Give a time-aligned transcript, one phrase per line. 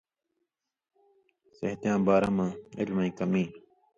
[1.57, 2.47] صحتی یاں بارہ مہ
[2.79, 3.43] علمَیں کمی۔